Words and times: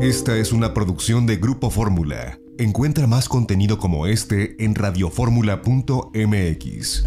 Esta 0.00 0.36
es 0.38 0.52
una 0.52 0.72
producción 0.72 1.26
de 1.26 1.36
Grupo 1.36 1.68
Fórmula. 1.68 2.38
Encuentra 2.56 3.06
más 3.06 3.28
contenido 3.28 3.78
como 3.78 4.06
este 4.06 4.56
en 4.64 4.74
radioformula.mx. 4.74 7.04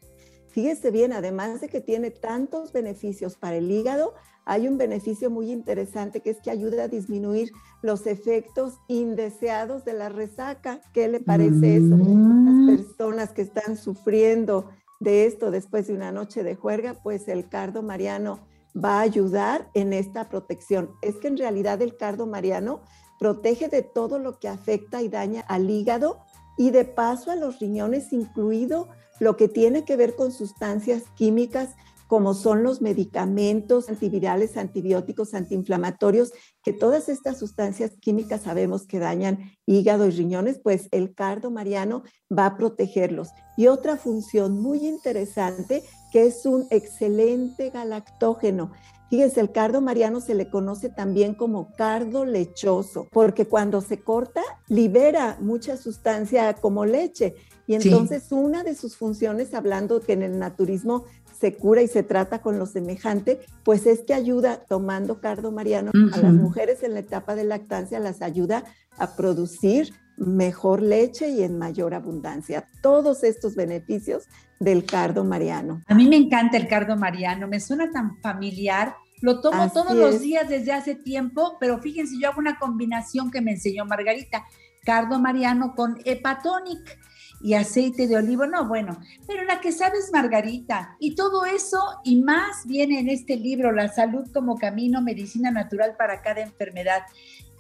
Fíjese 0.49 0.91
bien, 0.91 1.15
además 1.15 1.63
de 1.63 1.69
que 1.69 1.81
tiene 1.81 2.11
tantos 2.11 2.73
beneficios 2.73 3.37
para 3.37 3.57
el 3.57 3.71
hígado, 3.71 4.13
hay 4.45 4.69
un 4.69 4.77
beneficio 4.77 5.31
muy 5.31 5.51
interesante 5.51 6.21
que 6.21 6.29
es 6.29 6.43
que 6.43 6.51
ayuda 6.51 6.85
a 6.85 6.89
disminuir 6.89 7.53
los 7.81 8.07
efectos 8.07 8.75
indeseados 8.87 9.87
de 9.87 9.95
la 9.95 10.11
resaca. 10.11 10.83
¿Qué 10.93 11.09
le 11.09 11.21
parece 11.21 11.77
eso? 11.77 11.97
Las 11.97 12.07
mm. 12.07 12.67
personas 12.67 13.33
que 13.33 13.43
están 13.43 13.79
sufriendo 13.79 14.69
de 15.01 15.25
esto 15.25 15.51
después 15.51 15.87
de 15.87 15.95
una 15.95 16.13
noche 16.13 16.43
de 16.43 16.55
juerga, 16.55 16.95
pues 17.03 17.29
el 17.29 17.49
cardo 17.49 17.83
mariano 17.83 18.41
va 18.77 18.99
a 18.99 19.03
ayudar 19.03 19.71
en 19.75 19.93
esta 19.93 20.29
protección. 20.29 20.91
Es 21.03 21.17
que 21.17 21.29
en 21.29 21.39
realidad 21.39 21.81
el 21.81 21.97
cardo 21.97 22.27
mariano 22.27 22.83
protege 23.23 23.69
de 23.69 23.83
todo 23.83 24.19
lo 24.19 24.41
que 24.41 24.49
afecta 24.49 25.01
y 25.01 25.09
daña 25.09 25.43
al 25.43 25.71
hígado 25.71 26.19
y 26.59 26.73
de 26.73 26.85
paso 26.85 27.31
a 27.31 27.37
los 27.37 27.61
riñones, 27.61 28.13
incluido 28.13 28.89
lo 29.21 29.37
que 29.37 29.47
tiene 29.47 29.85
que 29.85 29.95
ver 29.95 30.17
con 30.17 30.33
sustancias 30.33 31.05
químicas 31.15 31.77
como 32.09 32.35
son 32.35 32.65
los 32.65 32.83
medicamentos 32.83 33.89
antivirales, 33.89 34.57
antibióticos, 34.57 35.35
antiinflamatorios, 35.35 36.33
que 36.65 36.73
todas 36.73 37.09
estas 37.09 37.39
sustancias 37.39 37.93
químicas 38.01 38.43
sabemos 38.43 38.87
que 38.87 38.99
dañan 38.99 39.53
hígado 39.67 40.07
y 40.07 40.11
riñones, 40.11 40.59
pues 40.59 40.89
el 40.91 41.15
cardo 41.15 41.53
mariano 41.53 42.03
va 42.29 42.47
a 42.47 42.57
protegerlos. 42.57 43.29
Y 43.57 43.69
otra 43.69 43.97
función 43.97 44.61
muy 44.61 44.87
interesante, 44.87 45.85
que 46.13 46.27
es 46.27 46.45
un 46.45 46.67
excelente 46.71 47.71
galactógeno. 47.71 48.73
Fíjense, 49.13 49.43
el 49.43 49.53
cardo 49.53 49.83
mariano 49.83 50.23
se 50.23 50.35
le 50.35 50.49
conoce 50.49 50.89
también 50.89 51.35
como 51.35 51.75
cardo 51.77 52.25
lechoso, 52.25 53.09
porque 53.13 53.45
cuando 53.45 53.83
se 53.83 54.01
corta 54.01 54.41
libera 54.69 55.37
mucha 55.39 55.77
sustancia 55.77 56.55
como 56.55 56.87
leche. 56.87 57.35
Y 57.67 57.75
entonces 57.75 58.33
una 58.33 58.65
de 58.65 58.75
sus 58.75 58.97
funciones, 58.97 59.53
hablando 59.53 60.01
que 60.01 60.15
en 60.15 60.23
el 60.23 60.39
naturismo 60.39 61.05
se 61.39 61.53
cura 61.53 61.83
y 61.83 61.89
se 61.89 62.03
trata 62.03 62.41
con 62.41 62.59
lo 62.59 62.65
semejante, 62.65 63.41
pues 63.65 63.85
es 63.85 64.01
que 64.01 64.15
ayuda, 64.15 64.65
tomando 64.67 65.21
cardo 65.21 65.53
mariano, 65.53 65.91
a 66.15 66.17
las 66.17 66.33
mujeres 66.33 66.83
en 66.83 66.95
la 66.95 67.01
etapa 67.01 67.35
de 67.35 67.45
lactancia, 67.45 68.01
las 68.01 68.23
ayuda 68.23 68.65
a 68.97 69.15
producir 69.15 69.93
mejor 70.17 70.81
leche 70.81 71.29
y 71.29 71.43
en 71.43 71.59
mayor 71.59 71.93
abundancia. 71.93 72.67
Todos 72.81 73.25
estos 73.25 73.57
beneficios 73.57 74.27
del 74.63 74.85
cardo 74.85 75.25
mariano. 75.25 75.83
A 75.89 75.95
mí 75.95 76.09
me 76.09 76.17
encanta 76.17 76.57
el 76.57 76.69
cardo 76.69 76.97
mariano, 76.97 77.49
me 77.49 77.61
suena 77.61 77.91
tan 77.91 78.19
familiar. 78.21 78.95
Lo 79.23 79.41
tomo 79.41 79.71
todos 79.71 79.95
los 79.95 80.21
días 80.21 80.49
desde 80.49 80.73
hace 80.73 80.97
tiempo, 80.97 81.57
pero 81.61 81.79
fíjense, 81.79 82.17
yo 82.21 82.29
hago 82.29 82.41
una 82.41 82.59
combinación 82.59 83.31
que 83.31 83.41
me 83.41 83.53
enseñó 83.53 83.85
Margarita, 83.85 84.45
cardo 84.85 85.21
mariano 85.21 85.75
con 85.77 85.99
hepatonic 86.05 86.99
y 87.41 87.55
aceite 87.55 88.09
de 88.09 88.17
olivo, 88.17 88.47
no, 88.47 88.67
bueno, 88.67 88.99
pero 89.27 89.45
la 89.45 89.61
que 89.61 89.71
sabes 89.71 90.11
Margarita, 90.13 90.97
y 90.99 91.15
todo 91.15 91.45
eso 91.45 91.79
y 92.05 92.21
más 92.21 92.67
viene 92.67 92.99
en 92.99 93.09
este 93.09 93.37
libro, 93.37 93.71
La 93.71 93.89
salud 93.89 94.29
como 94.33 94.59
camino, 94.59 95.01
medicina 95.01 95.53
natural 95.53 95.95
para 95.97 96.21
cada 96.21 96.41
enfermedad. 96.41 97.03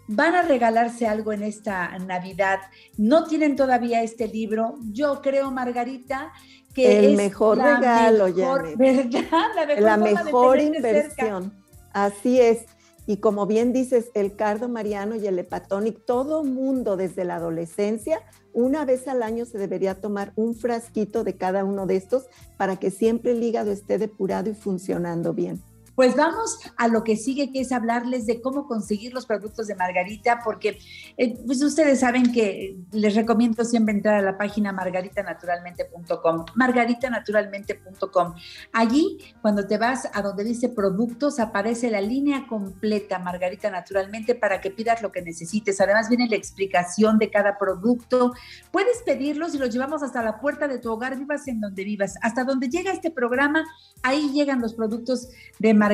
Van 0.08 0.34
a 0.34 0.42
regalarse 0.42 1.06
algo 1.06 1.32
en 1.32 1.44
esta 1.44 1.96
Navidad. 2.00 2.58
No 2.98 3.24
tienen 3.24 3.54
todavía 3.54 4.02
este 4.02 4.26
libro. 4.26 4.74
Yo 4.90 5.22
creo, 5.22 5.52
Margarita, 5.52 6.32
que 6.74 6.98
el 6.98 7.04
es 7.12 7.16
mejor 7.16 7.58
regalo, 7.58 8.24
¿verdad? 8.24 9.80
La 9.80 9.96
mejor, 9.96 10.60
inversión. 10.60 11.52
Así 11.92 12.40
es. 12.40 12.64
Y 13.06 13.16
como 13.16 13.46
bien 13.46 13.72
dices, 13.72 14.10
el 14.14 14.36
cardo 14.36 14.68
mariano 14.68 15.16
y 15.16 15.26
el 15.26 15.38
hepatonic, 15.38 16.04
todo 16.04 16.44
mundo 16.44 16.96
desde 16.96 17.24
la 17.24 17.36
adolescencia 17.36 18.22
una 18.52 18.84
vez 18.84 19.08
al 19.08 19.22
año 19.22 19.46
se 19.46 19.58
debería 19.58 20.00
tomar 20.00 20.32
un 20.36 20.54
frasquito 20.54 21.24
de 21.24 21.36
cada 21.36 21.64
uno 21.64 21.86
de 21.86 21.96
estos 21.96 22.26
para 22.56 22.76
que 22.76 22.90
siempre 22.90 23.32
el 23.32 23.42
hígado 23.42 23.70
esté 23.72 23.98
depurado 23.98 24.50
y 24.50 24.54
funcionando 24.54 25.32
bien. 25.32 25.62
Pues 26.02 26.16
vamos 26.16 26.58
a 26.78 26.88
lo 26.88 27.04
que 27.04 27.14
sigue, 27.14 27.52
que 27.52 27.60
es 27.60 27.70
hablarles 27.70 28.26
de 28.26 28.40
cómo 28.40 28.66
conseguir 28.66 29.14
los 29.14 29.24
productos 29.24 29.68
de 29.68 29.76
Margarita, 29.76 30.40
porque 30.42 30.80
eh, 31.16 31.38
pues 31.46 31.62
ustedes 31.62 32.00
saben 32.00 32.32
que 32.32 32.76
les 32.90 33.14
recomiendo 33.14 33.64
siempre 33.64 33.94
entrar 33.94 34.16
a 34.16 34.22
la 34.22 34.36
página 34.36 34.72
margaritanaturalmente.com, 34.72 36.46
margaritanaturalmente.com. 36.56 38.34
Allí, 38.72 39.18
cuando 39.42 39.64
te 39.64 39.78
vas 39.78 40.08
a 40.12 40.22
donde 40.22 40.42
dice 40.42 40.70
productos, 40.70 41.38
aparece 41.38 41.88
la 41.88 42.00
línea 42.00 42.48
completa 42.48 43.20
Margarita 43.20 43.70
Naturalmente 43.70 44.34
para 44.34 44.60
que 44.60 44.72
pidas 44.72 45.02
lo 45.02 45.12
que 45.12 45.22
necesites. 45.22 45.80
Además 45.80 46.08
viene 46.08 46.28
la 46.28 46.34
explicación 46.34 47.16
de 47.20 47.30
cada 47.30 47.58
producto. 47.58 48.32
Puedes 48.72 49.02
pedirlos 49.06 49.54
y 49.54 49.58
los 49.58 49.72
llevamos 49.72 50.02
hasta 50.02 50.20
la 50.20 50.40
puerta 50.40 50.66
de 50.66 50.80
tu 50.80 50.90
hogar, 50.90 51.16
vivas 51.16 51.46
en 51.46 51.60
donde 51.60 51.84
vivas. 51.84 52.16
Hasta 52.22 52.42
donde 52.42 52.68
llega 52.68 52.90
este 52.90 53.12
programa, 53.12 53.64
ahí 54.02 54.32
llegan 54.32 54.60
los 54.60 54.74
productos 54.74 55.28
de 55.60 55.74
Margarita 55.74 55.91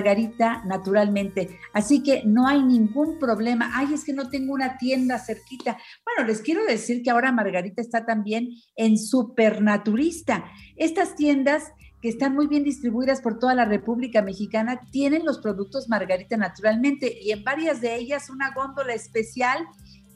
naturalmente. 0.65 1.59
Así 1.73 2.03
que 2.03 2.23
no 2.25 2.47
hay 2.47 2.63
ningún 2.63 3.19
problema. 3.19 3.71
Ay, 3.75 3.95
es 3.95 4.05
que 4.05 4.13
no 4.13 4.31
tengo 4.31 4.55
una 4.55 4.79
tienda 4.79 5.19
cerquita. 5.19 5.79
Bueno, 6.05 6.29
les 6.29 6.41
quiero 6.41 6.65
decir 6.65 7.03
que 7.03 7.11
ahora 7.11 7.33
Margarita 7.33 7.83
está 7.83 8.05
también 8.05 8.51
en 8.77 8.99
Supernaturista. 8.99 10.45
Estas 10.77 11.15
tiendas 11.17 11.73
que 12.01 12.09
están 12.09 12.35
muy 12.35 12.47
bien 12.47 12.65
distribuidas 12.65 13.21
por 13.21 13.39
toda 13.39 13.55
la 13.55 13.65
República 13.65 14.23
Mexicana, 14.23 14.81
tienen 14.93 15.25
los 15.25 15.39
productos 15.39 15.89
Margarita 15.89 16.37
naturalmente 16.37 17.19
y 17.21 17.33
en 17.33 17.43
varias 17.43 17.81
de 17.81 17.97
ellas 17.97 18.31
una 18.31 18.53
góndola 18.55 18.95
especial 18.95 19.67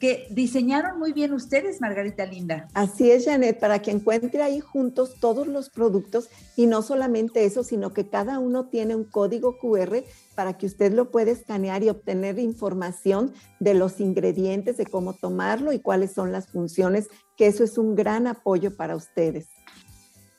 que 0.03 0.27
diseñaron 0.31 0.99
muy 0.99 1.13
bien 1.13 1.33
ustedes, 1.33 1.81
Margarita 1.81 2.27
Linda. 2.27 2.67
Así 2.75 3.13
es, 3.13 3.25
Janet, 3.25 3.61
para 3.61 3.83
que 3.83 3.93
encuentre 3.93 4.43
ahí 4.43 4.59
juntos 4.59 5.15
todos 5.21 5.47
los 5.47 5.71
productos 5.71 6.29
y 6.57 6.67
no 6.67 6.83
solamente 6.83 7.45
eso, 7.45 7.63
sino 7.63 7.93
que 7.93 8.09
cada 8.09 8.41
uno 8.41 8.67
tiene 8.67 8.97
un 8.97 9.05
código 9.05 9.59
QR 9.61 10.03
para 10.35 10.59
que 10.59 10.67
usted 10.67 10.93
lo 10.93 11.13
pueda 11.13 11.31
escanear 11.31 11.85
y 11.85 11.89
obtener 11.89 12.41
información 12.41 13.33
de 13.61 13.75
los 13.75 14.01
ingredientes, 14.01 14.77
de 14.77 14.87
cómo 14.87 15.13
tomarlo 15.13 15.73
y 15.73 15.79
cuáles 15.79 16.11
son 16.11 16.33
las 16.33 16.49
funciones, 16.49 17.07
que 17.37 17.47
eso 17.47 17.63
es 17.63 17.79
un 17.79 17.95
gran 17.95 18.27
apoyo 18.27 18.77
para 18.77 18.97
ustedes. 18.97 19.51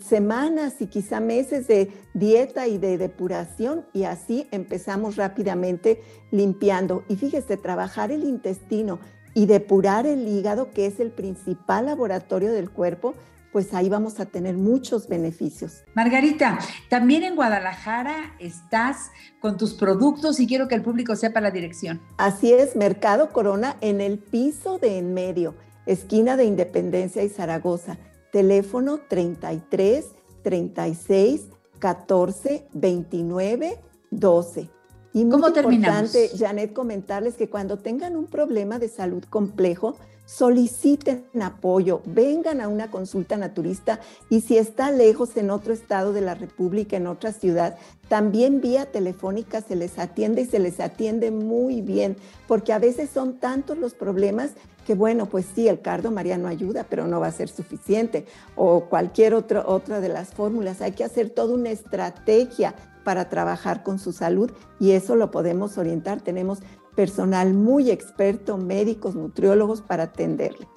semanas 0.00 0.74
y 0.80 0.86
quizá 0.86 1.20
meses 1.20 1.66
de 1.66 1.92
dieta 2.14 2.66
y 2.68 2.78
de 2.78 2.98
depuración 2.98 3.84
y 3.92 4.04
así 4.04 4.46
empezamos 4.50 5.16
rápidamente 5.16 6.02
limpiando. 6.30 7.04
Y 7.08 7.16
fíjese, 7.16 7.56
trabajar 7.56 8.12
el 8.12 8.24
intestino 8.24 9.00
y 9.34 9.46
depurar 9.46 10.06
el 10.06 10.26
hígado, 10.28 10.70
que 10.70 10.86
es 10.86 11.00
el 11.00 11.10
principal 11.10 11.86
laboratorio 11.86 12.52
del 12.52 12.70
cuerpo, 12.70 13.14
pues 13.52 13.72
ahí 13.74 13.88
vamos 13.88 14.20
a 14.20 14.26
tener 14.26 14.56
muchos 14.56 15.08
beneficios. 15.08 15.82
Margarita, 15.94 16.58
también 16.88 17.22
en 17.22 17.36
Guadalajara 17.36 18.34
estás 18.38 19.10
con 19.40 19.56
tus 19.56 19.74
productos 19.74 20.40
y 20.40 20.46
quiero 20.46 20.68
que 20.68 20.74
el 20.74 20.82
público 20.82 21.16
sepa 21.16 21.40
la 21.40 21.50
dirección. 21.50 22.00
Así 22.18 22.52
es, 22.52 22.76
Mercado 22.76 23.32
Corona 23.32 23.76
en 23.80 24.00
el 24.00 24.18
piso 24.18 24.78
de 24.78 24.98
en 24.98 25.14
medio, 25.14 25.54
esquina 25.86 26.36
de 26.36 26.44
Independencia 26.44 27.22
y 27.22 27.28
Zaragoza 27.28 27.98
teléfono 28.32 29.00
33 29.08 30.06
36 30.42 31.48
14 31.78 32.68
29 32.72 33.78
12. 34.10 34.70
Y 35.12 35.24
muy 35.24 35.40
¿Cómo 35.40 35.48
importante, 35.48 36.30
Janet, 36.36 36.72
comentarles 36.72 37.36
que 37.36 37.48
cuando 37.48 37.78
tengan 37.78 38.16
un 38.16 38.26
problema 38.26 38.78
de 38.78 38.88
salud 38.88 39.24
complejo, 39.24 39.96
soliciten 40.26 41.24
apoyo, 41.40 42.02
vengan 42.04 42.60
a 42.60 42.68
una 42.68 42.90
consulta 42.90 43.36
naturista 43.36 44.00
y 44.28 44.40
si 44.42 44.58
está 44.58 44.90
lejos 44.90 45.36
en 45.36 45.50
otro 45.50 45.72
estado 45.72 46.12
de 46.12 46.20
la 46.20 46.34
República, 46.34 46.96
en 46.96 47.06
otra 47.06 47.32
ciudad, 47.32 47.78
también 48.08 48.60
vía 48.60 48.86
telefónica 48.86 49.62
se 49.62 49.76
les 49.76 49.98
atiende 49.98 50.42
y 50.42 50.46
se 50.46 50.58
les 50.58 50.80
atiende 50.80 51.30
muy 51.30 51.80
bien, 51.80 52.16
porque 52.46 52.72
a 52.72 52.78
veces 52.78 53.08
son 53.08 53.38
tantos 53.38 53.78
los 53.78 53.94
problemas 53.94 54.50
que 54.86 54.94
bueno, 54.94 55.26
pues 55.26 55.46
sí, 55.54 55.68
el 55.68 55.80
cardo 55.80 56.10
mariano 56.10 56.46
ayuda, 56.46 56.86
pero 56.88 57.06
no 57.06 57.18
va 57.18 57.26
a 57.26 57.32
ser 57.32 57.48
suficiente. 57.48 58.26
O 58.54 58.84
cualquier 58.84 59.34
otra 59.34 59.66
otra 59.66 60.00
de 60.00 60.08
las 60.08 60.30
fórmulas. 60.30 60.80
Hay 60.80 60.92
que 60.92 61.04
hacer 61.04 61.30
toda 61.30 61.54
una 61.54 61.70
estrategia 61.70 62.74
para 63.04 63.28
trabajar 63.28 63.82
con 63.82 63.98
su 63.98 64.12
salud 64.12 64.50
y 64.78 64.92
eso 64.92 65.16
lo 65.16 65.30
podemos 65.30 65.76
orientar. 65.76 66.20
Tenemos 66.20 66.60
personal 66.94 67.52
muy 67.52 67.90
experto, 67.90 68.56
médicos, 68.56 69.14
nutriólogos 69.16 69.82
para 69.82 70.04
atenderle. 70.04 70.68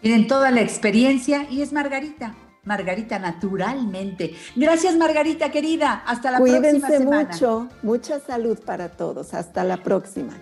Tienen 0.00 0.26
toda 0.26 0.50
la 0.50 0.62
experiencia 0.62 1.46
y 1.50 1.60
es 1.60 1.72
Margarita 1.72 2.34
Margarita 2.64 3.18
naturalmente. 3.18 4.34
Gracias, 4.54 4.96
Margarita 4.96 5.50
querida. 5.50 6.02
Hasta 6.06 6.30
la 6.30 6.38
próxima 6.38 6.88
semana. 6.88 7.06
Cuídense 7.06 7.46
mucho. 7.46 7.68
Mucha 7.82 8.20
salud 8.20 8.58
para 8.58 8.90
todos. 8.90 9.34
Hasta 9.34 9.64
la 9.64 9.82
próxima. 9.82 10.34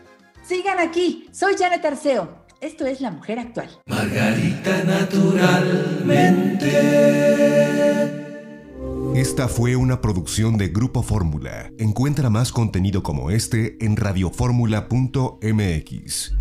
Sigan 0.45 0.79
aquí. 0.79 1.29
Soy 1.33 1.55
Janet 1.57 1.85
Arceo. 1.85 2.48
Esto 2.61 2.87
es 2.87 3.01
La 3.01 3.13
Mujer 3.13 3.39
Actual. 3.39 3.69
Margarita 3.87 4.83
naturalmente. 4.83 6.73
Esta 9.15 9.47
fue 9.47 9.77
una 9.77 10.01
producción 10.01 10.59
de 10.59 10.67
Grupo 10.69 11.05
Fórmula. 11.05 11.71
Encuentra 11.79 12.31
más 12.31 12.51
contenido 12.51 13.05
como 13.05 13.31
este 13.31 13.77
en 13.85 13.97
radioformula.mx. 13.97 16.33